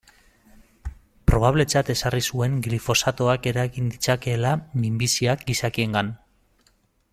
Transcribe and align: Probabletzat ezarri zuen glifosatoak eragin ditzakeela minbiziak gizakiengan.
Probabletzat 1.31 1.91
ezarri 1.95 2.21
zuen 2.35 2.55
glifosatoak 2.69 3.45
eragin 3.53 3.93
ditzakeela 3.93 4.57
minbiziak 4.87 5.45
gizakiengan. 5.53 6.13